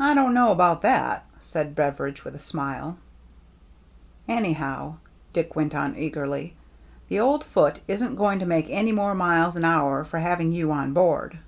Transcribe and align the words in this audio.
"I 0.00 0.14
don't 0.14 0.34
know 0.34 0.50
about 0.50 0.82
that," 0.82 1.24
said 1.38 1.76
Beveridge, 1.76 2.24
with 2.24 2.34
a 2.34 2.40
smile." 2.40 2.98
Anyhow," 4.38 4.94
Dick 5.32 5.54
went 5.54 5.76
on 5.76 5.96
eagerly," 5.96 6.56
the 7.08 7.20
old 7.20 7.44
Foote 7.44 7.78
isn't 7.86 8.16
going 8.16 8.40
to 8.40 8.46
make 8.46 8.68
any 8.68 8.90
more 8.90 9.14
miles 9.14 9.54
an 9.54 9.64
hour 9.64 10.02
for 10.02 10.18
having 10.18 10.50
you 10.50 10.72
on 10.72 10.92
board." 10.92 11.38